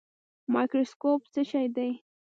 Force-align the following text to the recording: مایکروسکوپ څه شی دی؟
مایکروسکوپ 0.53 1.21
څه 1.33 1.41
شی 1.49 1.65
دی؟ 1.75 1.89